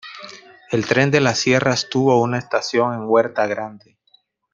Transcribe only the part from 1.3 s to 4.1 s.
Sierras tuvo una estación en Huerta Grande.